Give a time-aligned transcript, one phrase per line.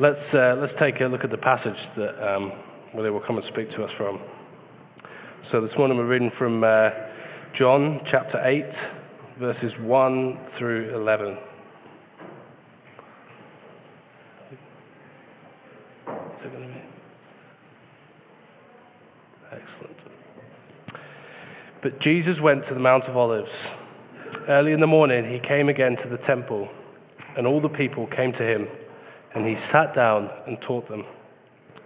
[0.00, 2.52] Let's, uh, let's take a look at the passage that um,
[2.94, 4.20] Willie will come and speak to us from.
[5.50, 6.90] So this morning we're reading from uh,
[7.58, 8.64] John chapter 8,
[9.40, 11.36] verses 1 through 11.
[19.50, 19.96] Excellent.
[21.82, 23.48] But Jesus went to the Mount of Olives.
[24.48, 26.68] Early in the morning he came again to the temple,
[27.36, 28.68] and all the people came to him
[29.38, 31.04] and he sat down and taught them.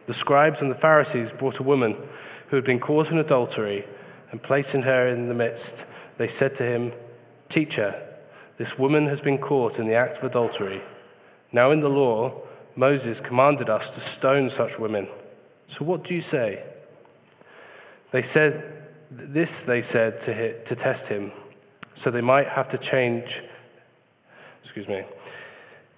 [0.08, 1.94] The scribes and the Pharisees brought a woman
[2.48, 3.84] who had been caught in adultery,
[4.30, 5.74] and placing her in the midst,
[6.18, 6.92] they said to him,
[7.54, 7.92] Teacher,
[8.58, 10.80] this woman has been caught in the act of adultery.
[11.52, 12.40] Now in the law,
[12.74, 15.06] Moses commanded us to stone such women.
[15.78, 16.62] So what do you say?
[18.14, 21.32] They said, This they said to, hit, to test him,
[22.02, 23.24] so they might have to change.
[24.64, 25.02] Excuse me.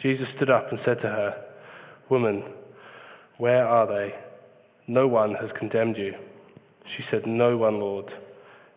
[0.00, 1.44] Jesus stood up and said to her,
[2.10, 2.42] Woman,
[3.38, 4.14] where are they?
[4.86, 6.12] No one has condemned you.
[6.96, 8.10] She said, No one, Lord.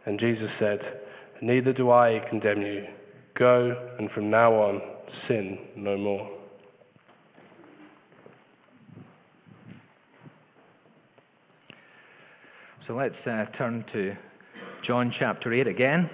[0.06, 0.80] And Jesus said,
[1.42, 2.86] Neither do I condemn you.
[3.38, 4.82] Go, and from now on,
[5.28, 6.30] sin no more.
[12.88, 14.16] So let's uh, turn to
[14.86, 16.10] John chapter 8 again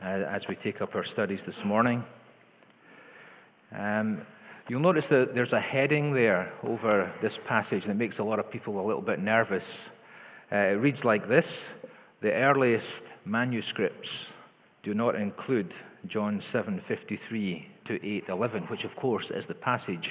[0.00, 2.04] uh, as we take up our studies this morning.
[3.74, 4.22] Um,
[4.68, 8.50] you'll notice that there's a heading there over this passage that makes a lot of
[8.50, 9.62] people a little bit nervous.
[10.52, 11.44] Uh, it reads like this
[12.22, 12.86] The earliest
[13.24, 14.08] manuscripts
[14.82, 15.72] do not include
[16.06, 20.08] John 7:53 to 8:11, which of course is the passage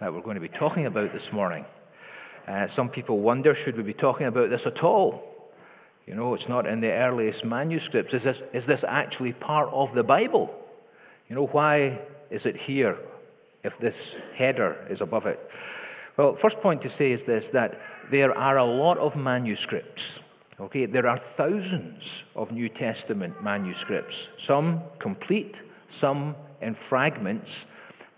[0.00, 1.64] that we're going to be talking about this morning.
[2.46, 5.22] Uh, some people wonder, should we be talking about this at all?
[6.06, 8.12] You know, it's not in the earliest manuscripts.
[8.12, 10.50] Is this, is this actually part of the Bible?
[11.28, 12.96] You know, why is it here
[13.64, 13.94] if this
[14.36, 15.38] header is above it?
[16.16, 17.72] Well, first point to say is this that
[18.10, 20.02] there are a lot of manuscripts.
[20.60, 22.02] Okay, there are thousands
[22.34, 24.14] of New Testament manuscripts,
[24.46, 25.54] some complete,
[26.00, 27.48] some in fragments.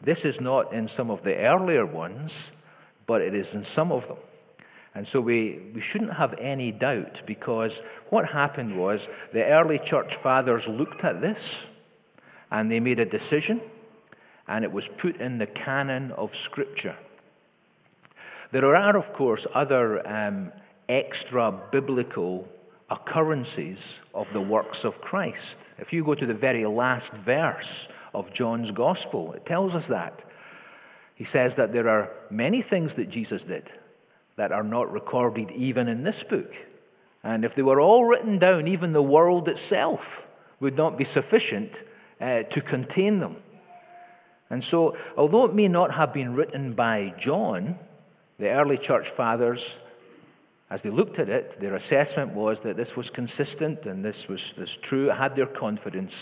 [0.04, 2.32] This is not in some of the earlier ones,
[3.06, 4.16] but it is in some of them.
[4.94, 7.70] And so we, we shouldn't have any doubt because
[8.10, 8.98] what happened was
[9.32, 11.38] the early church fathers looked at this
[12.50, 13.60] and they made a decision
[14.52, 16.94] and it was put in the canon of Scripture.
[18.52, 20.52] There are, of course, other um,
[20.90, 22.46] extra biblical
[22.90, 23.78] occurrences
[24.12, 25.56] of the works of Christ.
[25.78, 27.64] If you go to the very last verse
[28.12, 30.20] of John's Gospel, it tells us that.
[31.14, 33.70] He says that there are many things that Jesus did
[34.36, 36.50] that are not recorded even in this book.
[37.22, 40.00] And if they were all written down, even the world itself
[40.60, 41.70] would not be sufficient
[42.20, 43.36] uh, to contain them.
[44.52, 47.74] And so, although it may not have been written by John,
[48.38, 49.58] the early church fathers,
[50.70, 54.40] as they looked at it, their assessment was that this was consistent and this was,
[54.58, 56.12] this true, it had their confidence,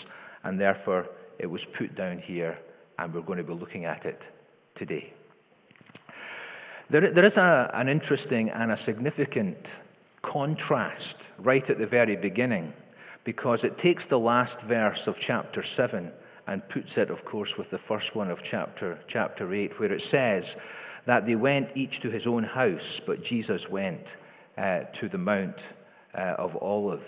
[0.45, 1.07] and therefore
[1.39, 2.57] it was put down here,
[2.99, 4.21] and we're going to be looking at it
[4.77, 5.11] today.
[6.89, 9.57] There, there is a, an interesting and a significant
[10.23, 12.71] contrast right at the very beginning
[13.25, 16.11] because it takes the last verse of chapter 7
[16.51, 20.01] and puts it, of course, with the first one of chapter, chapter 8, where it
[20.11, 20.43] says
[21.07, 24.01] that they went each to his own house, but Jesus went
[24.57, 25.55] uh, to the Mount
[26.13, 27.03] uh, of Olives.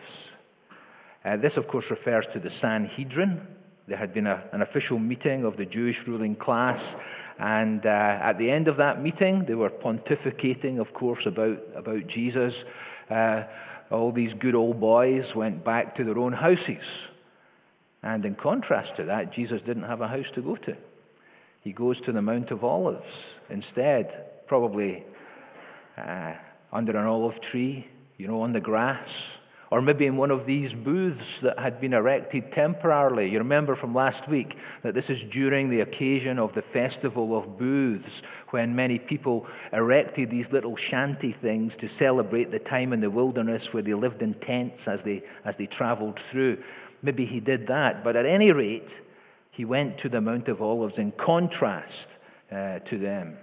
[1.26, 3.42] Uh, this, of course, refers to the Sanhedrin.
[3.90, 6.80] There had been a, an official meeting of the Jewish ruling class,
[7.38, 12.08] and uh, at the end of that meeting, they were pontificating, of course, about, about
[12.08, 12.54] Jesus.
[13.12, 13.44] Uh,
[13.92, 16.86] all these good old boys went back to their own houses
[18.04, 20.76] and in contrast to that, Jesus didn't have a house to go to.
[21.62, 23.06] He goes to the Mount of Olives
[23.50, 25.04] instead, probably
[25.98, 26.34] uh,
[26.72, 29.08] under an olive tree, you know, on the grass,
[29.72, 33.30] or maybe in one of these booths that had been erected temporarily.
[33.30, 34.54] You remember from last week
[34.84, 38.06] that this is during the occasion of the Festival of Booths,
[38.52, 43.64] when many people erected these little shanty things to celebrate the time in the wilderness
[43.72, 46.58] where they lived in tents as they, as they traveled through.
[47.04, 48.88] Maybe he did that, but at any rate,
[49.52, 52.08] he went to the Mount of Olives in contrast
[52.52, 53.38] uh, to them.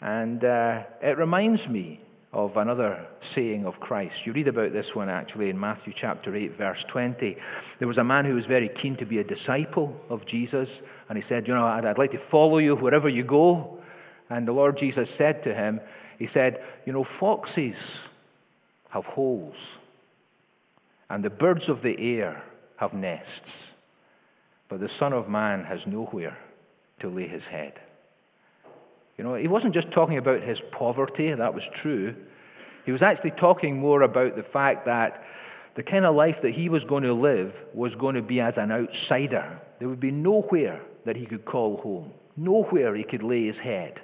[0.00, 2.00] And uh, it reminds me
[2.32, 4.14] of another saying of Christ.
[4.24, 7.36] You read about this one actually in Matthew chapter 8, verse 20.
[7.78, 10.68] There was a man who was very keen to be a disciple of Jesus,
[11.08, 13.78] and he said, You know, I'd, I'd like to follow you wherever you go.
[14.30, 15.78] And the Lord Jesus said to him,
[16.18, 17.76] He said, You know, foxes
[18.88, 19.54] have holes,
[21.10, 22.42] and the birds of the air
[22.82, 23.28] have nests,
[24.68, 26.36] but the Son of Man has nowhere
[27.00, 27.74] to lay his head.
[29.16, 32.14] You know, he wasn't just talking about his poverty, that was true.
[32.84, 35.22] He was actually talking more about the fact that
[35.76, 38.54] the kind of life that he was going to live was going to be as
[38.56, 39.60] an outsider.
[39.78, 44.00] There would be nowhere that he could call home, nowhere he could lay his head.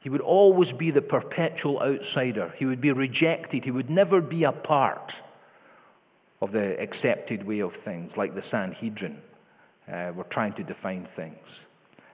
[0.00, 2.52] He would always be the perpetual outsider.
[2.58, 3.62] He would be rejected.
[3.64, 5.12] He would never be a part
[6.46, 9.18] of the accepted way of things, like the Sanhedrin
[9.92, 11.36] uh, were trying to define things.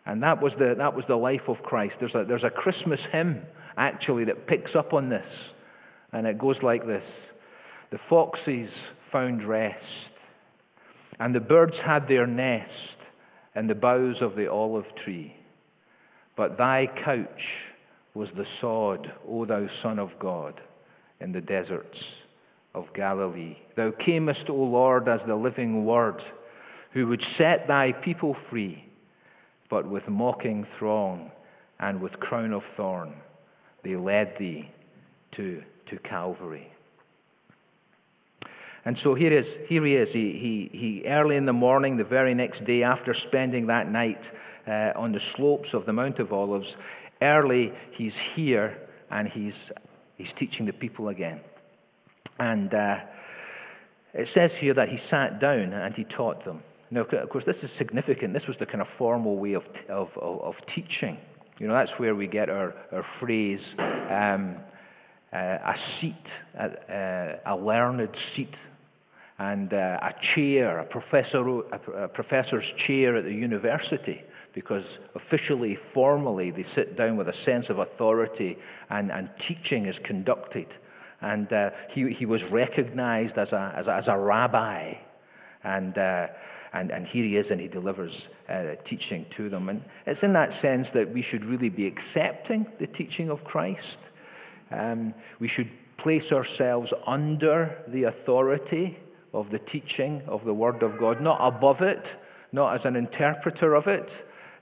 [0.07, 1.95] And that was the, that was the life of Christ.
[2.01, 3.43] There's a, there's a Christmas hymn,
[3.77, 5.27] actually, that picks up on this.
[6.13, 7.05] And it goes like this
[7.91, 8.71] The foxes
[9.13, 9.77] found rest,
[11.21, 12.71] and the birds had their nest
[13.55, 15.37] in the boughs of the olive tree.
[16.37, 17.29] But thy couch
[18.15, 20.61] was the sod, O thou Son of God,
[21.21, 21.99] in the deserts
[22.75, 23.57] of Galilee.
[23.77, 26.21] Thou camest, O Lord, as the living Word,
[26.93, 28.85] who would set thy people free
[29.73, 31.31] but with mocking throng
[31.81, 33.15] and with crown of thorn,
[33.83, 34.71] they led thee
[35.35, 36.71] to, to Calvary.
[38.85, 40.09] And so here, is, here he is.
[40.13, 44.21] He, he, he, early in the morning, the very next day, after spending that night
[44.69, 46.67] uh, on the slopes of the Mount of Olives,
[47.23, 48.77] early he's here
[49.11, 49.55] and he's,
[50.17, 51.41] he's teaching the people again.
[52.43, 52.97] And uh,
[54.15, 56.61] it says here that he sat down and he taught them.
[56.91, 58.35] Now, of course, this is significant.
[58.35, 61.19] This was the kind of formal way of, of, of, teaching.
[61.59, 64.57] You know, that's where we get our, our phrase, um,
[65.33, 66.27] uh, a seat,
[66.59, 68.55] a, a, learned seat,
[69.39, 74.21] and uh, a chair, a, professor, a, professor's chair at the university,
[74.53, 74.85] because
[75.15, 78.59] officially, formally, they sit down with a sense of authority
[78.91, 80.67] and, and teaching is conducted.
[81.23, 84.93] And uh, he, he was recognized as a, as a, as a rabbi.
[85.65, 86.27] And uh,
[86.73, 88.13] and, and here he is, and he delivers
[88.49, 89.69] uh, teaching to them.
[89.69, 93.99] And it's in that sense that we should really be accepting the teaching of Christ.
[94.71, 98.99] Um, we should place ourselves under the authority
[99.35, 102.03] of the teaching of the Word of God, not above it,
[102.53, 104.09] not as an interpreter of it,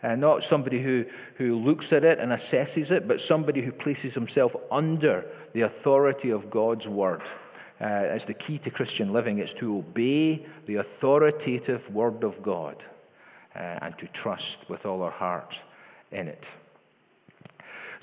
[0.03, 1.05] uh, not somebody who,
[1.37, 5.25] who looks at it and assesses it, but somebody who places himself under
[5.55, 7.21] the authority of God's Word
[7.81, 9.39] uh, as the key to Christian living.
[9.39, 12.77] It's to obey the authoritative Word of God
[13.55, 15.53] uh, and to trust with all our heart
[16.13, 16.43] in it.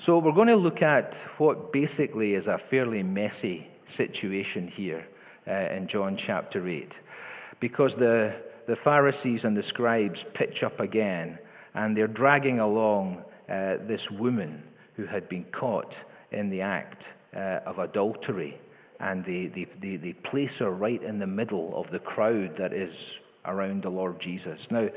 [0.06, 3.66] So, we're going to look at what basically is a fairly messy
[3.96, 5.04] situation here
[5.48, 6.88] uh, in John chapter 8.
[7.60, 8.34] Because the,
[8.68, 11.38] the Pharisees and the scribes pitch up again,
[11.74, 14.62] and they're dragging along uh, this woman
[14.96, 15.92] who had been caught
[16.32, 17.02] in the act
[17.36, 18.58] uh, of adultery
[19.00, 22.72] and they, they, they, they place her right in the middle of the crowd that
[22.72, 22.92] is
[23.44, 24.58] around the Lord Jesus.
[24.70, 24.88] Now,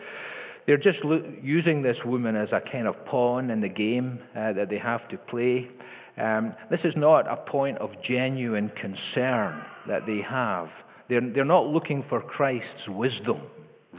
[0.66, 4.54] they're just lo- using this woman as a kind of pawn in the game uh,
[4.54, 5.70] that they have to play.
[6.18, 10.70] Um, this is not a point of genuine concern that they have.
[11.10, 13.42] They're, they're not looking for Christ's wisdom,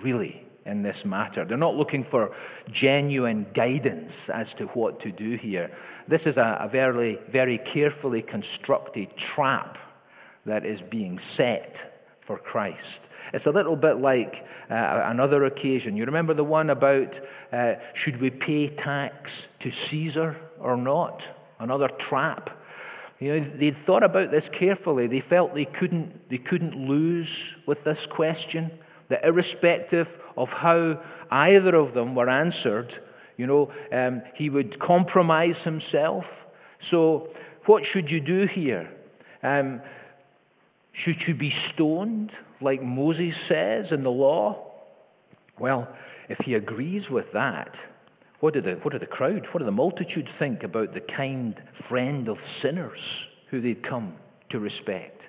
[0.03, 1.45] really, in this matter.
[1.45, 2.31] They're not looking for
[2.73, 5.71] genuine guidance as to what to do here.
[6.09, 9.77] This is a, a very, very carefully constructed trap
[10.47, 11.75] that is being set
[12.27, 12.79] for Christ.
[13.33, 14.35] It's a little bit like
[14.71, 15.97] uh, another occasion.
[15.97, 17.13] You remember the one about
[17.53, 19.15] uh, should we pay tax
[19.63, 21.21] to Caesar or not?
[21.61, 22.51] Another trap.
[23.21, 25.07] You know, they'd thought about this carefully.
[25.07, 27.29] They felt they couldn't, they couldn't lose
[27.69, 28.71] with this question.
[29.13, 30.07] That irrespective
[30.39, 30.99] of how
[31.31, 32.91] either of them were answered,
[33.37, 36.25] you know, um, he would compromise himself.
[36.91, 37.29] So,
[37.67, 38.91] what should you do here?
[39.43, 39.83] Um,
[41.05, 44.73] should you be stoned, like Moses says in the law?
[45.61, 45.95] Well,
[46.31, 47.71] if he agrees with that,
[48.41, 51.61] what do the, what do the crowd, what do the multitude think about the kind
[51.87, 52.99] friend of sinners
[53.51, 54.15] who they'd come
[54.53, 55.22] to respect?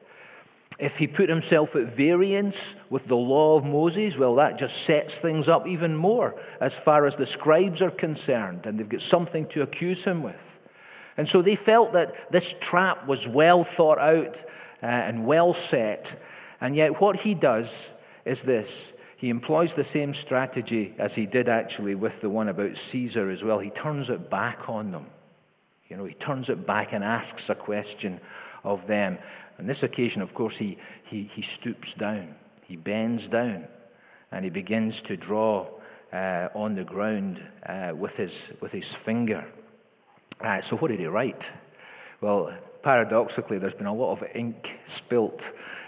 [0.80, 2.56] If he put himself at variance
[2.89, 7.06] with the law of Moses, well, that just sets things up even more as far
[7.06, 10.36] as the scribes are concerned, and they've got something to accuse him with.
[11.18, 14.36] And so they felt that this trap was well thought out
[14.82, 16.06] uh, and well set.
[16.60, 17.65] And yet, what he does
[18.25, 18.68] is this
[19.24, 23.42] he employs the same strategy as he did actually with the one about Caesar as
[23.42, 23.58] well.
[23.58, 25.06] He turns it back on them.
[25.88, 28.20] You know, he turns it back and asks a question
[28.65, 29.18] of them.
[29.60, 30.78] On this occasion, of course, he,
[31.10, 33.66] he, he stoops down, he bends down,
[34.32, 35.68] and he begins to draw
[36.12, 38.32] uh, on the ground uh, with, his,
[38.62, 39.46] with his finger.
[40.46, 41.42] Uh, so, what did he write?
[42.22, 42.50] Well,
[42.84, 44.56] paradoxically, there's been a lot of ink
[44.98, 45.40] spilt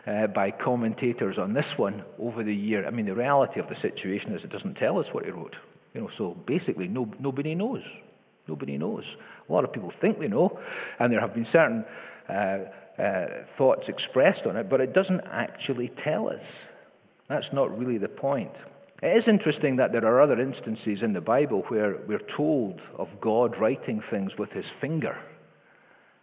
[0.07, 2.85] uh, by commentators on this one over the year.
[2.85, 5.55] I mean, the reality of the situation is it doesn't tell us what he wrote.
[5.93, 7.81] You know, so basically, no, nobody knows.
[8.47, 9.03] Nobody knows.
[9.49, 10.59] A lot of people think they know,
[10.99, 11.83] and there have been certain
[12.29, 12.57] uh,
[12.97, 13.25] uh,
[13.57, 16.43] thoughts expressed on it, but it doesn't actually tell us.
[17.29, 18.51] That's not really the point.
[19.01, 23.07] It is interesting that there are other instances in the Bible where we're told of
[23.19, 25.17] God writing things with his finger.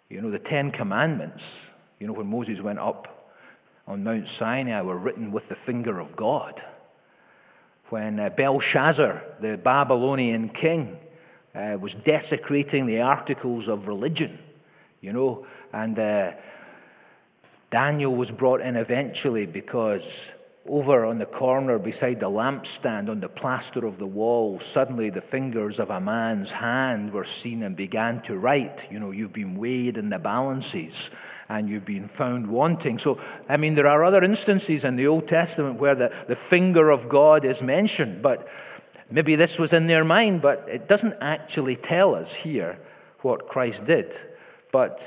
[0.09, 1.43] You know, the Ten Commandments,
[1.99, 3.31] you know, when Moses went up
[3.87, 6.61] on Mount Sinai were written with the finger of God.
[7.91, 10.97] When uh, Belshazzar, the Babylonian king,
[11.55, 14.39] uh, was desecrating the articles of religion,
[15.03, 16.31] you know, and uh,
[17.73, 20.03] Daniel was brought in eventually because
[20.69, 25.23] over on the corner beside the lampstand on the plaster of the wall, suddenly the
[25.31, 28.77] fingers of a man's hand were seen and began to write.
[28.91, 30.93] You know, you've been weighed in the balances
[31.49, 33.01] and you've been found wanting.
[33.03, 33.17] So,
[33.49, 37.09] I mean, there are other instances in the Old Testament where the, the finger of
[37.11, 38.47] God is mentioned, but
[39.11, 42.79] maybe this was in their mind, but it doesn't actually tell us here
[43.23, 44.07] what Christ did.
[44.73, 44.99] But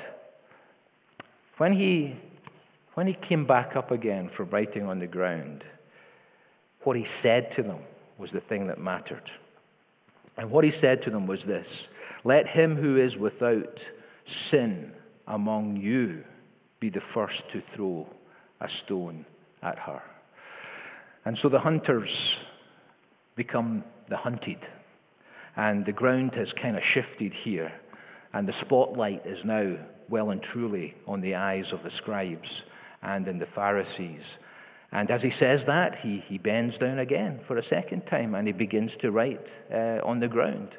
[1.58, 2.16] when he,
[2.96, 5.64] when he came back up again from writing on the ground,
[6.84, 7.80] what he said to them
[8.18, 9.30] was the thing that mattered.
[10.38, 11.68] And what he said to them was this
[12.24, 13.80] Let him who is without
[14.50, 14.92] sin
[15.28, 16.24] among you
[16.80, 18.08] be the first to throw
[18.62, 19.26] a stone
[19.62, 20.02] at her.
[21.26, 22.10] And so the hunters
[23.36, 24.60] become the hunted.
[25.58, 27.72] And the ground has kind of shifted here.
[28.34, 29.78] And the spotlight is now
[30.10, 32.48] well and truly on the eyes of the scribes
[33.06, 34.24] and in the Pharisees.
[34.92, 38.48] And as he says that, he, he bends down again for a second time and
[38.48, 39.42] he begins to write
[39.74, 40.70] uh, on the ground.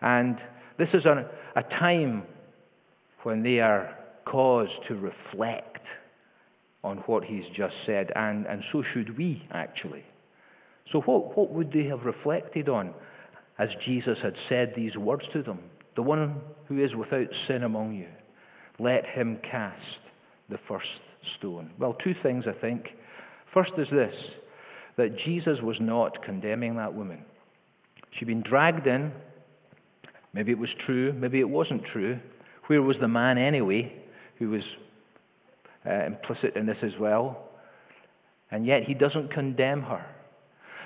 [0.00, 0.38] And
[0.78, 2.22] this is a, a time
[3.22, 5.78] when they are caused to reflect
[6.82, 10.04] on what he's just said, and, and so should we, actually.
[10.90, 12.94] So, what, what would they have reflected on
[13.58, 15.58] as Jesus had said these words to them?
[15.96, 18.08] The one who is without sin among you,
[18.78, 19.82] let him cast
[20.48, 20.86] the first
[21.38, 21.70] stone.
[21.78, 22.86] Well, two things, I think.
[23.52, 24.14] First is this
[24.96, 27.24] that Jesus was not condemning that woman.
[28.18, 29.12] She'd been dragged in.
[30.32, 32.18] Maybe it was true, maybe it wasn't true.
[32.66, 33.92] Where was the man anyway
[34.38, 34.62] who was
[35.86, 37.48] uh, implicit in this as well?
[38.50, 40.04] And yet he doesn't condemn her.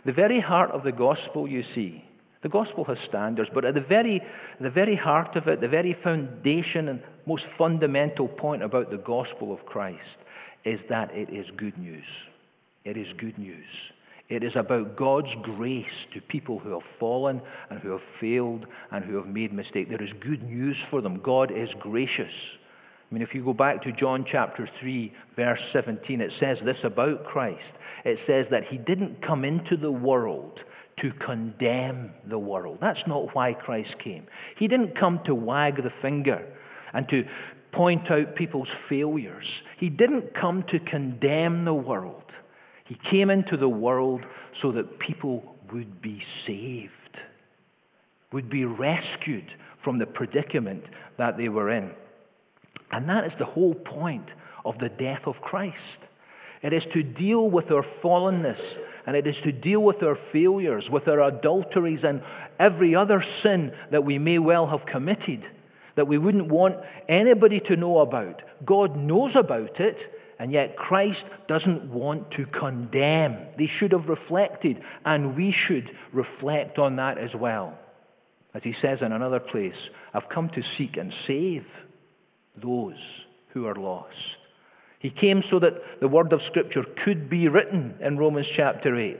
[0.06, 2.04] The very heart of the gospel, you see,
[2.44, 4.22] the gospel has standards, but at the very,
[4.60, 9.50] the very heart of it, the very foundation and most fundamental point about the gospel
[9.50, 10.18] of Christ
[10.66, 12.04] is that it is good news.
[12.84, 13.64] It is good news.
[14.28, 19.02] It is about God's grace to people who have fallen and who have failed and
[19.02, 19.88] who have made mistakes.
[19.88, 21.20] There is good news for them.
[21.24, 22.32] God is gracious.
[23.10, 26.76] I mean, if you go back to John chapter 3, verse 17, it says this
[26.84, 27.60] about Christ.
[28.04, 30.60] It says that he didn't come into the world
[31.00, 32.78] to condemn the world.
[32.80, 34.26] That's not why Christ came.
[34.58, 36.46] He didn't come to wag the finger
[36.92, 37.24] and to
[37.72, 39.46] point out people's failures.
[39.78, 42.22] He didn't come to condemn the world.
[42.86, 44.22] He came into the world
[44.62, 46.92] so that people would be saved,
[48.32, 49.50] would be rescued
[49.82, 50.84] from the predicament
[51.18, 51.90] that they were in.
[52.92, 54.26] And that is the whole point
[54.64, 55.76] of the death of Christ.
[56.62, 58.60] It is to deal with our fallenness,
[59.06, 62.22] and it is to deal with our failures, with our adulteries, and
[62.58, 65.44] every other sin that we may well have committed
[65.96, 66.76] that we wouldn't want
[67.08, 68.42] anybody to know about.
[68.64, 69.96] God knows about it,
[70.38, 73.36] and yet Christ doesn't want to condemn.
[73.58, 77.78] They should have reflected, and we should reflect on that as well.
[78.54, 79.74] As he says in another place,
[80.12, 81.64] I've come to seek and save
[82.60, 82.94] those
[83.52, 84.14] who are lost.
[85.04, 89.18] He came so that the word of Scripture could be written in Romans chapter 8.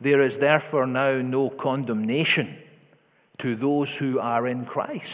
[0.00, 2.56] There is therefore now no condemnation
[3.42, 5.04] to those who are in Christ.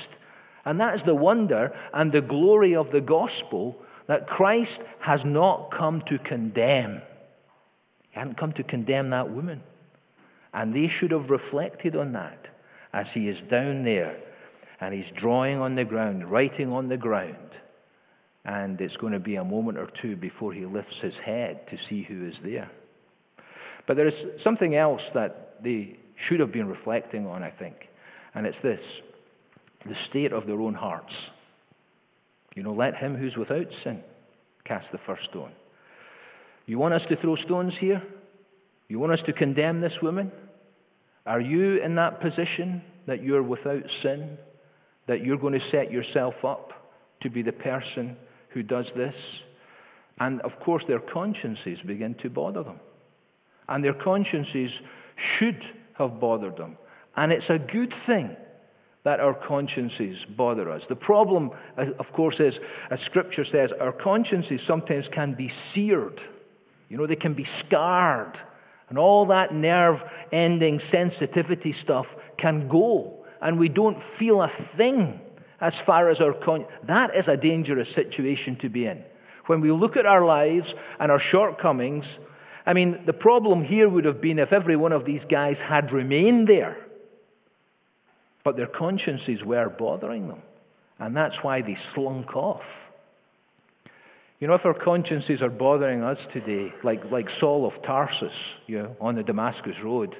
[0.65, 3.75] And that is the wonder and the glory of the gospel
[4.07, 7.03] that Christ has not come to condemn.
[8.13, 9.61] He hadn't come to condemn that woman.
[10.55, 12.47] And they should have reflected on that
[12.93, 14.17] as he is down there
[14.81, 17.37] and he's drawing on the ground, writing on the ground.
[18.45, 21.77] And it's going to be a moment or two before he lifts his head to
[21.89, 22.71] see who is there.
[23.87, 25.97] But there is something else that they
[26.29, 27.77] should have been reflecting on, I think,
[28.35, 28.81] and it's this
[29.85, 31.13] the state of their own hearts.
[32.55, 34.01] You know, let him who's without sin
[34.65, 35.51] cast the first stone.
[36.67, 38.03] You want us to throw stones here?
[38.89, 40.31] You want us to condemn this woman?
[41.27, 44.39] Are you in that position that you're without sin?
[45.09, 46.71] That you're going to set yourself up
[47.23, 48.17] to be the person
[48.55, 49.15] who does this?
[50.21, 52.81] And of course, their consciences begin to bother them.
[53.69, 54.71] And their consciences
[55.39, 55.61] should
[55.99, 56.77] have bothered them.
[57.17, 58.37] And it's a good thing
[59.05, 60.83] that our consciences bother us.
[60.89, 62.55] The problem, uh, of course, is,
[62.91, 66.21] as Scripture says, our consciences sometimes can be seared.
[66.89, 68.37] You know, they can be scarred.
[68.89, 69.97] And all that nerve
[70.33, 72.07] ending sensitivity stuff
[72.39, 73.25] can go.
[73.41, 75.21] And we don't feel a thing
[75.63, 76.71] as far as our conscience.
[76.87, 79.03] That is a dangerous situation to be in.
[79.47, 80.67] When we look at our lives
[81.01, 82.05] and our shortcomings,
[82.67, 85.93] I mean, the problem here would have been if every one of these guys had
[85.93, 86.77] remained there.
[88.45, 90.43] But their consciences were bothering them.
[90.99, 92.63] And that's why they slunk off.
[94.41, 98.33] You know, if our consciences are bothering us today, like, like Saul of Tarsus,
[98.67, 100.17] you know, on the Damascus Road,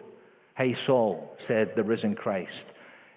[0.57, 2.51] Hey, Saul, said the risen Christ,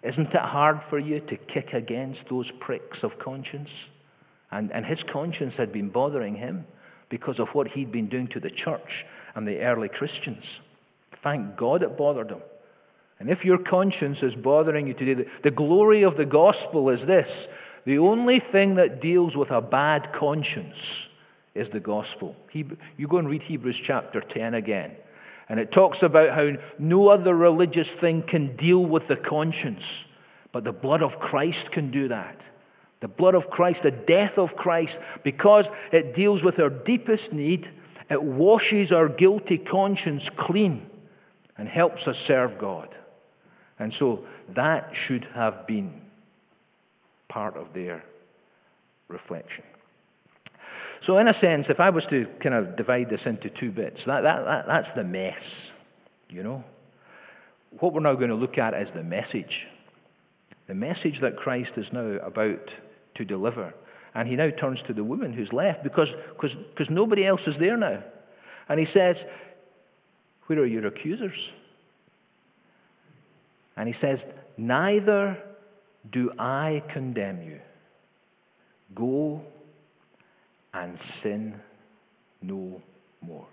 [0.06, 3.70] isn't it hard for you to kick against those pricks of conscience?
[4.52, 6.66] And, and his conscience had been bothering him
[7.10, 10.44] because of what he'd been doing to the church and the early Christians.
[11.24, 12.42] Thank God it bothered him.
[13.20, 17.00] And if your conscience is bothering you today, the, the glory of the gospel is
[17.08, 17.28] this
[17.86, 20.76] the only thing that deals with a bad conscience
[21.54, 22.36] is the gospel.
[22.52, 24.92] You go and read Hebrews chapter 10 again.
[25.48, 29.84] And it talks about how no other religious thing can deal with the conscience,
[30.52, 32.40] but the blood of Christ can do that.
[33.02, 37.66] The blood of Christ, the death of Christ, because it deals with our deepest need,
[38.10, 40.90] it washes our guilty conscience clean
[41.58, 42.90] and helps us serve God.
[43.78, 44.26] And so
[44.56, 46.02] that should have been
[47.30, 48.04] part of their
[49.08, 49.64] reflection.
[51.06, 54.00] So, in a sense, if I was to kind of divide this into two bits,
[54.08, 55.34] that, that, that, that's the mess,
[56.30, 56.64] you know.
[57.80, 59.68] What we're now going to look at is the message.
[60.68, 62.70] The message that Christ is now about
[63.16, 63.74] to deliver.
[64.16, 66.08] And he now turns to the woman who's left because
[66.40, 68.02] cause, cause nobody else is there now.
[68.70, 69.18] And he says,
[70.48, 71.38] Where are your accusers?
[73.78, 74.20] And he says,
[74.58, 75.38] Neither
[76.12, 77.60] do I condemn you.
[78.96, 79.42] Go
[80.76, 81.56] and sin
[82.42, 82.82] no
[83.22, 83.48] more.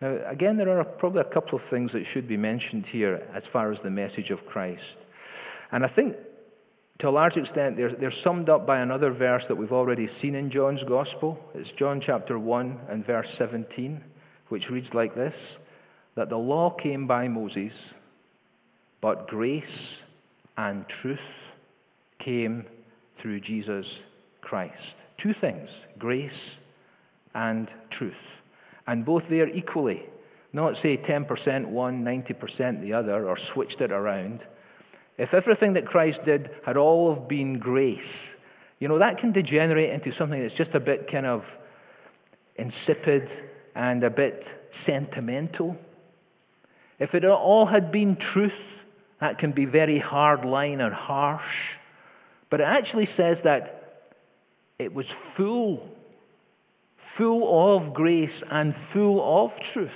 [0.00, 3.42] Now, again, there are probably a couple of things that should be mentioned here as
[3.52, 4.82] far as the message of Christ.
[5.72, 6.16] And I think,
[7.00, 10.34] to a large extent, they're, they're summed up by another verse that we've already seen
[10.34, 11.38] in John's Gospel.
[11.54, 14.02] It's John chapter 1 and verse 17,
[14.50, 15.34] which reads like this
[16.14, 17.72] That the law came by Moses,
[19.00, 19.64] but grace
[20.58, 21.18] and truth
[22.22, 22.66] came
[23.22, 23.86] through Jesus
[24.42, 24.74] Christ.
[25.22, 26.30] Two things grace
[27.34, 28.14] and truth.
[28.86, 30.02] And both there equally.
[30.52, 34.40] Not say 10% one, 90% the other, or switched it around.
[35.18, 37.98] If everything that Christ did had all of been grace,
[38.78, 41.42] you know, that can degenerate into something that's just a bit kind of
[42.56, 43.28] insipid
[43.74, 44.44] and a bit
[44.86, 45.76] sentimental.
[46.98, 48.52] If it all had been truth,
[49.20, 51.42] that can be very hard line and harsh.
[52.50, 53.75] But it actually says that
[54.78, 55.88] it was full,
[57.16, 59.90] full of grace and full of truth.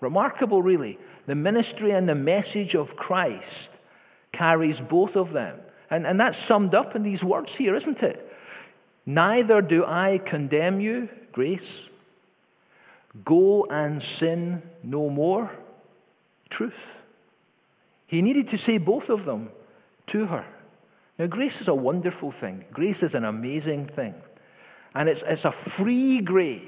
[0.00, 0.98] Remarkable, really.
[1.26, 3.44] The ministry and the message of Christ
[4.32, 5.58] carries both of them.
[5.90, 8.26] And, and that's summed up in these words here, isn't it?
[9.06, 11.60] Neither do I condemn you, grace.
[13.24, 15.50] Go and sin no more,
[16.50, 16.72] truth.
[18.08, 19.50] He needed to say both of them
[20.12, 20.44] to her.
[21.18, 24.14] Now, grace is a wonderful thing, grace is an amazing thing.
[24.94, 26.60] And it's, it's a free grace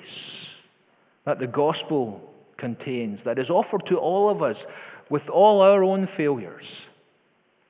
[1.25, 2.21] that the gospel
[2.59, 4.57] contains, that is offered to all of us
[5.11, 6.65] with all our own failures.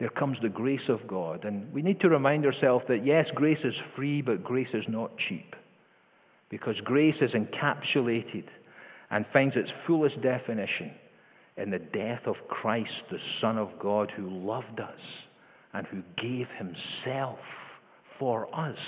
[0.00, 1.44] There comes the grace of God.
[1.44, 5.10] And we need to remind ourselves that yes, grace is free, but grace is not
[5.28, 5.54] cheap.
[6.50, 8.44] Because grace is encapsulated
[9.10, 10.92] and finds its fullest definition
[11.56, 15.00] in the death of Christ, the Son of God, who loved us
[15.78, 17.38] and who gave himself
[18.18, 18.78] for us.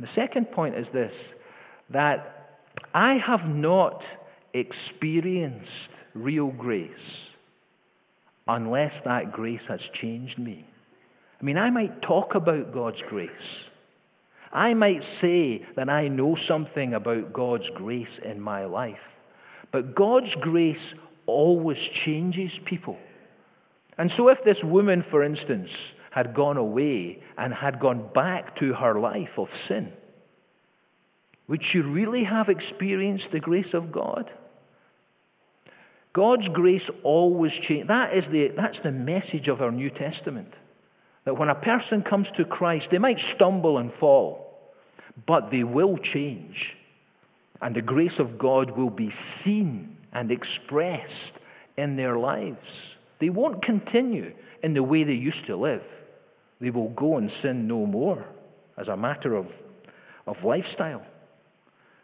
[0.00, 1.12] The second point is this
[1.90, 2.60] that
[2.94, 4.00] I have not
[4.54, 5.68] experienced
[6.14, 6.90] real grace
[8.46, 10.66] unless that grace has changed me.
[11.40, 13.30] I mean, I might talk about God's grace.
[14.50, 18.96] I might say that I know something about God's grace in my life.
[19.72, 20.78] But God's grace
[21.26, 22.96] always changes people.
[23.98, 25.68] And so, if this woman, for instance,
[26.10, 29.92] had gone away and had gone back to her life of sin,
[31.48, 34.30] would she really have experienced the grace of God?
[36.14, 37.88] God's grace always changes.
[37.88, 40.52] That is the, that's the message of our New Testament.
[41.24, 44.72] That when a person comes to Christ, they might stumble and fall,
[45.26, 46.56] but they will change.
[47.60, 49.12] And the grace of God will be
[49.44, 51.38] seen and expressed
[51.76, 52.58] in their lives.
[53.20, 55.82] They won't continue in the way they used to live.
[56.60, 58.24] They will go and sin no more
[58.76, 59.46] as a matter of,
[60.26, 61.02] of lifestyle.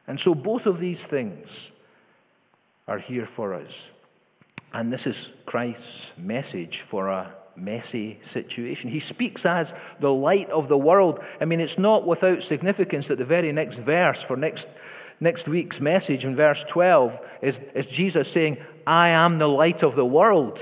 [0.07, 1.47] And so both of these things
[2.87, 3.71] are here for us.
[4.73, 5.15] And this is
[5.47, 5.81] Christ's
[6.19, 8.91] message for a messy situation.
[8.91, 9.67] He speaks as
[10.01, 11.21] the light of the world.
[11.41, 14.65] I mean, it's not without significance that the very next verse for next,
[15.21, 19.95] next week's message in verse 12 is, is Jesus saying, I am the light of
[19.97, 20.59] the world.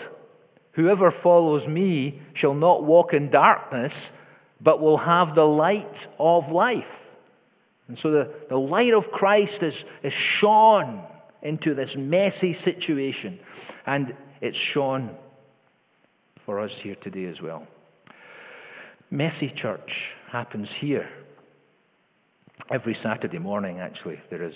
[0.73, 3.93] Whoever follows me shall not walk in darkness,
[4.61, 6.85] but will have the light of life.
[7.89, 11.05] And so the, the light of Christ is, is shone
[11.43, 13.39] into this messy situation.
[13.87, 15.11] And it's shone
[16.47, 17.67] for us here today as well.
[19.11, 19.91] Messy church
[20.31, 21.09] happens here.
[22.73, 24.55] Every Saturday morning, actually, there is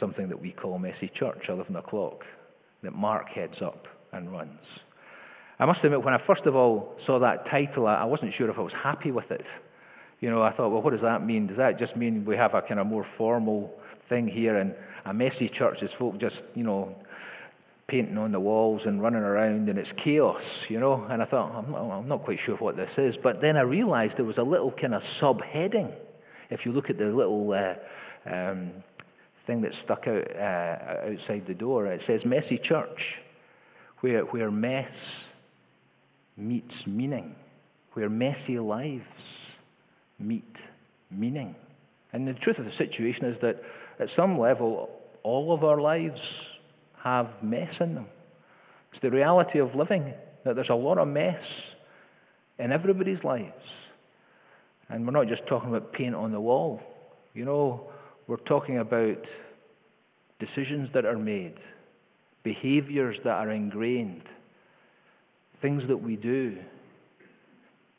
[0.00, 2.24] something that we call Messy Church, 11 o'clock,
[2.82, 4.60] that Mark heads up and runs.
[5.62, 8.58] I must admit, when I first of all saw that title, I wasn't sure if
[8.58, 9.44] I was happy with it.
[10.18, 11.46] You know, I thought, well, what does that mean?
[11.46, 13.72] Does that just mean we have a kind of more formal
[14.08, 16.92] thing here and a messy church is folk just, you know,
[17.86, 21.06] painting on the walls and running around and it's chaos, you know.
[21.08, 23.14] And I thought, I'm not, quite sure what this is.
[23.22, 25.94] But then I realized there was a little kind of subheading.
[26.50, 28.72] If you look at the little uh, um,
[29.46, 32.98] thing that stuck out uh, outside the door, it says Messy Church,
[34.00, 34.90] where, where mess
[36.42, 37.34] meets meaning,
[37.92, 39.04] where messy lives
[40.18, 40.44] meet
[41.10, 41.54] meaning.
[42.12, 43.62] And the truth of the situation is that
[44.00, 44.90] at some level,
[45.22, 46.20] all of our lives
[47.02, 48.06] have mess in them.
[48.92, 50.12] It's the reality of living
[50.44, 51.42] that there's a lot of mess
[52.58, 53.52] in everybody's lives.
[54.88, 56.80] And we're not just talking about paint on the wall.
[57.34, 57.88] You know,
[58.26, 59.18] we're talking about
[60.38, 61.54] decisions that are made,
[62.42, 64.22] behaviors that are ingrained,
[65.62, 66.58] things that we do,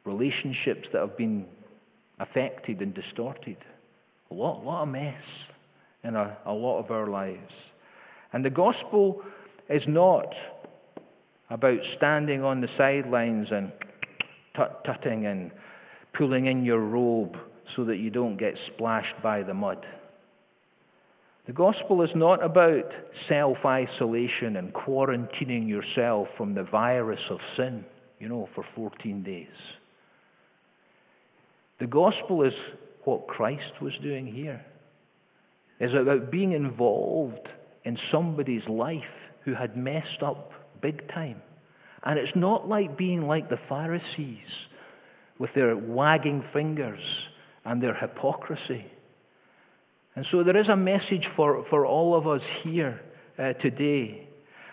[0.06, 1.46] relationships that have been
[2.20, 3.58] affected and distorted.
[4.30, 5.24] A lot, lot of mess
[6.04, 7.54] in a, a lot of our lives.
[8.34, 9.22] And the gospel
[9.70, 10.28] is not
[11.50, 13.72] about standing on the sidelines and
[14.56, 15.52] tut tutting and
[16.14, 17.38] pulling in your robe
[17.76, 19.86] so that you don't get splashed by the mud.
[21.46, 22.90] The gospel is not about
[23.28, 27.84] self isolation and quarantining yourself from the virus of sin,
[28.20, 29.48] you know, for 14 days.
[31.80, 32.54] The gospel is
[33.04, 34.64] what Christ was doing here.
[35.80, 37.50] It's about being involved
[37.84, 39.02] in somebody's life
[39.44, 40.52] who had messed up
[40.82, 41.42] big time.
[42.04, 44.38] And it's not like being like the Pharisees
[45.40, 47.02] with their wagging fingers
[47.66, 48.86] and their hypocrisy.
[50.16, 53.02] And so there is a message for, for all of us here
[53.40, 54.28] uh, today.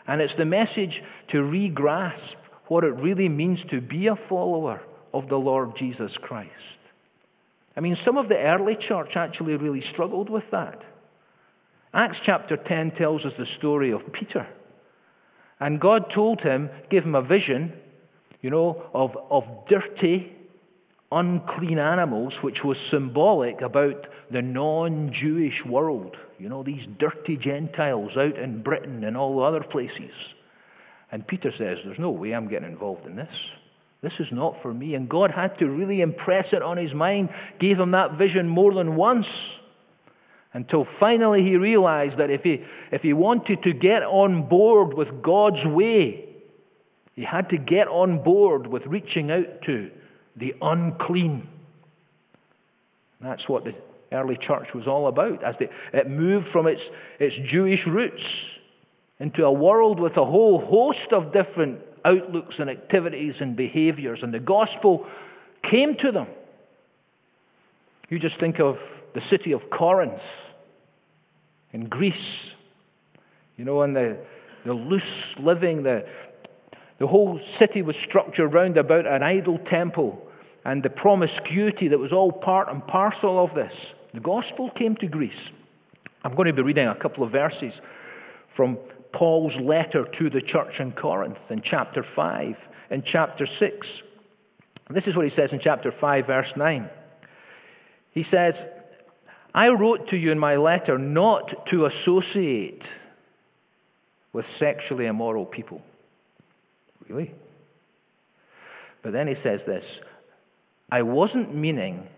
[0.07, 1.01] And it's the message
[1.31, 2.37] to re grasp
[2.69, 4.81] what it really means to be a follower
[5.13, 6.51] of the Lord Jesus Christ.
[7.77, 10.83] I mean, some of the early church actually really struggled with that.
[11.93, 14.47] Acts chapter 10 tells us the story of Peter.
[15.59, 17.73] And God told him, gave him a vision,
[18.41, 20.33] you know, of, of dirty,
[21.13, 26.17] unclean animals, which was symbolic about the non Jewish world.
[26.39, 30.13] You know, these dirty Gentiles out in Britain and all the other places.
[31.13, 33.35] And Peter says, There's no way I'm getting involved in this.
[34.03, 34.95] This is not for me.
[34.95, 37.29] And God had to really impress it on his mind,
[37.61, 39.27] gave him that vision more than once.
[40.53, 45.23] Until finally he realized that if he, if he wanted to get on board with
[45.23, 46.25] God's way,
[47.15, 49.91] he had to get on board with reaching out to
[50.41, 51.47] the unclean.
[53.21, 53.75] That's what the
[54.13, 56.81] early church was all about as they, it moved from its,
[57.19, 58.23] its Jewish roots
[59.21, 64.33] into a world with a whole host of different outlooks and activities and behaviors, and
[64.33, 65.07] the gospel
[65.71, 66.27] came to them.
[68.09, 68.77] You just think of
[69.15, 70.21] the city of Corinth
[71.73, 72.15] in Greece,
[73.57, 74.17] you know, and the,
[74.65, 75.03] the loose
[75.39, 76.05] living, the,
[76.99, 80.27] the whole city was structured round about an idol temple
[80.65, 83.73] and the promiscuity that was all part and parcel of this.
[84.13, 85.33] The gospel came to Greece.
[86.23, 87.73] I'm going to be reading a couple of verses
[88.57, 88.79] from
[89.13, 92.55] Paul's letter to the church in Corinth in chapter 5
[92.91, 93.87] and chapter 6.
[94.91, 96.91] This is what he says in chapter 5, verse 9.
[98.13, 98.55] He says,
[99.55, 102.83] I wrote to you in my letter not to associate
[104.33, 105.81] with sexually immoral people.
[107.09, 107.33] Really?
[109.03, 109.85] But then he says this
[110.93, 112.09] I wasn't meaning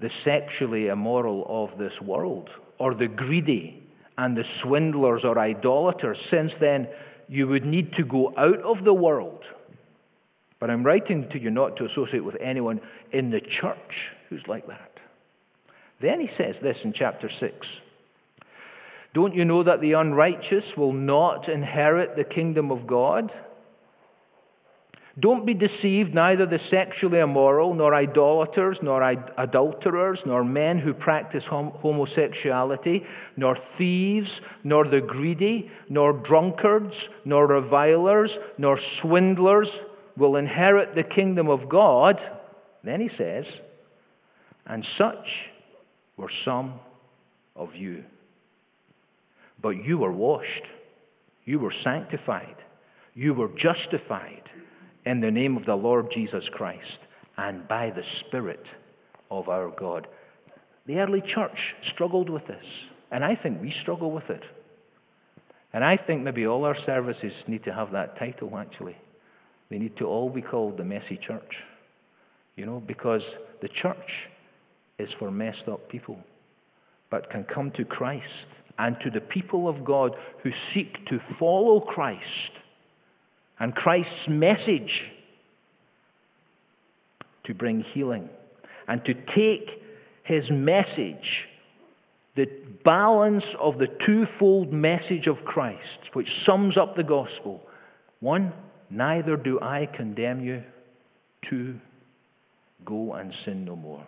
[0.00, 3.82] the sexually immoral of this world, or the greedy
[4.18, 6.88] and the swindlers or idolaters, since then
[7.28, 9.42] you would need to go out of the world.
[10.60, 12.80] But I'm writing to you not to associate with anyone
[13.12, 13.76] in the church
[14.28, 14.92] who's like that.
[16.00, 17.54] Then he says this in chapter 6
[19.14, 23.32] Don't you know that the unrighteous will not inherit the kingdom of God?
[25.20, 29.02] Don't be deceived, neither the sexually immoral, nor idolaters, nor
[29.36, 33.04] adulterers, nor men who practice homosexuality,
[33.36, 34.30] nor thieves,
[34.64, 36.94] nor the greedy, nor drunkards,
[37.26, 39.68] nor revilers, nor swindlers
[40.16, 42.18] will inherit the kingdom of God.
[42.82, 43.44] Then he says,
[44.66, 45.26] and such
[46.16, 46.80] were some
[47.54, 48.02] of you.
[49.60, 50.64] But you were washed,
[51.44, 52.56] you were sanctified,
[53.14, 54.42] you were justified
[55.04, 56.98] in the name of the Lord Jesus Christ
[57.36, 58.64] and by the Spirit
[59.30, 60.06] of our God.
[60.86, 61.58] The early church
[61.92, 62.64] struggled with this,
[63.10, 64.42] and I think we struggle with it.
[65.72, 68.96] And I think maybe all our services need to have that title, actually.
[69.70, 71.54] They need to all be called the messy church.
[72.56, 73.22] You know, because
[73.62, 73.96] the church
[74.98, 76.18] is for messed up people,
[77.10, 78.46] but can come to Christ
[78.78, 80.12] and to the people of God
[80.42, 82.20] who seek to follow Christ
[83.62, 84.90] and Christ's message
[87.44, 88.28] to bring healing
[88.88, 89.70] and to take
[90.24, 91.46] his message,
[92.34, 92.46] the
[92.84, 95.78] balance of the twofold message of Christ,
[96.12, 97.60] which sums up the gospel.
[98.18, 98.52] One,
[98.90, 100.64] neither do I condemn you.
[101.48, 101.78] Two,
[102.84, 104.04] go and sin no more.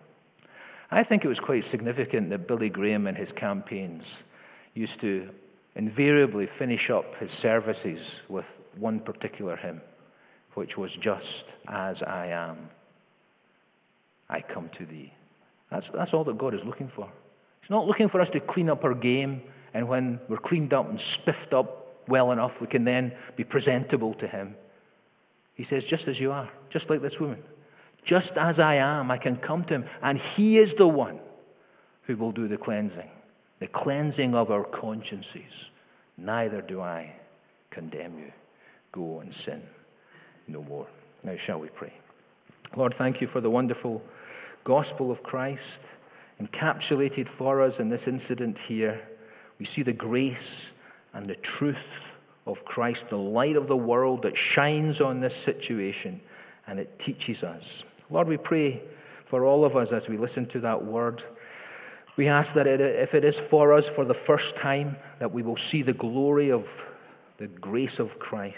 [0.90, 4.02] I think it was quite significant that Billy Graham in his campaigns
[4.74, 5.28] used to
[5.76, 8.44] invariably finish up his services with
[8.78, 9.80] one particular hymn,
[10.54, 12.68] which was Just as I am,
[14.28, 15.12] I come to thee.
[15.70, 17.10] That's, that's all that God is looking for.
[17.60, 20.88] He's not looking for us to clean up our game, and when we're cleaned up
[20.88, 24.54] and spiffed up well enough, we can then be presentable to Him.
[25.54, 27.38] He says, Just as you are, just like this woman.
[28.06, 31.20] Just as I am, I can come to him, and he is the one
[32.06, 33.08] who will do the cleansing,
[33.60, 35.50] the cleansing of our consciences.
[36.18, 37.14] Neither do I
[37.70, 38.30] condemn you.
[38.94, 39.60] Go and sin
[40.46, 40.86] no more.
[41.24, 41.92] Now, shall we pray?
[42.76, 44.00] Lord, thank you for the wonderful
[44.64, 45.60] gospel of Christ
[46.40, 49.00] encapsulated for us in this incident here.
[49.58, 50.36] We see the grace
[51.12, 51.76] and the truth
[52.46, 56.20] of Christ, the light of the world that shines on this situation,
[56.66, 57.62] and it teaches us.
[58.10, 58.82] Lord, we pray
[59.30, 61.22] for all of us as we listen to that word.
[62.16, 65.42] We ask that it, if it is for us for the first time, that we
[65.42, 66.64] will see the glory of
[67.38, 68.56] the grace of Christ.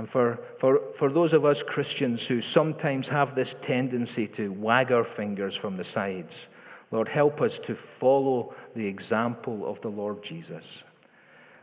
[0.00, 4.92] And for, for, for those of us Christians who sometimes have this tendency to wag
[4.92, 6.32] our fingers from the sides,
[6.90, 10.64] Lord, help us to follow the example of the Lord Jesus.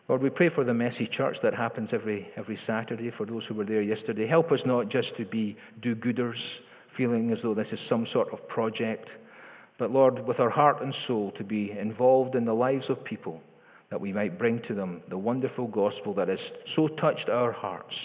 [0.08, 3.56] Lord, we pray for the messy church that happens every, every Saturday, for those who
[3.56, 4.28] were there yesterday.
[4.28, 6.38] Help us not just to be do gooders
[6.96, 9.10] feeling as though this is some sort of project,
[9.80, 13.42] but Lord, with our heart and soul, to be involved in the lives of people,
[13.90, 16.40] that we might bring to them the wonderful gospel that has
[16.76, 17.96] so touched our hearts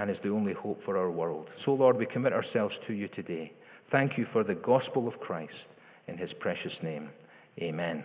[0.00, 1.46] and is the only hope for our world.
[1.64, 3.52] So, Lord, we commit ourselves to you today.
[3.92, 5.52] Thank you for the gospel of Christ.
[6.08, 7.10] In his precious name,
[7.60, 8.02] amen.